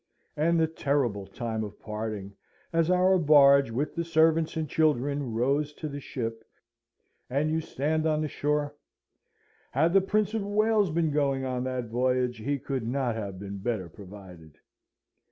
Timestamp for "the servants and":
3.93-4.67